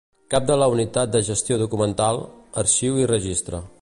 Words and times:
Cap 0.33 0.45
de 0.51 0.55
la 0.61 0.69
Unitat 0.75 1.11
de 1.15 1.21
Gestió 1.27 1.57
Documental, 1.65 2.21
Arxiu 2.63 2.99
i 3.05 3.07
Registre. 3.17 3.63